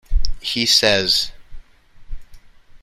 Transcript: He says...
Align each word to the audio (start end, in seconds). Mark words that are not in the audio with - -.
He 0.39 0.65
says... 0.65 1.31